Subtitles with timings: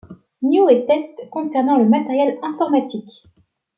[0.41, 3.27] News et tests concernant le matériel informatique.